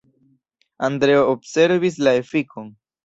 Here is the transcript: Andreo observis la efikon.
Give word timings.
Andreo 0.87 1.21
observis 1.33 1.99
la 2.09 2.15
efikon. 2.23 2.77